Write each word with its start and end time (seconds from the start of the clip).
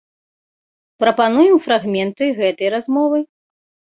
Прапануем 1.03 1.57
фрагменты 1.67 2.25
гэтай 2.39 2.67
размовы. 2.77 3.19